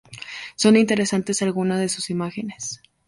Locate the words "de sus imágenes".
1.79-2.81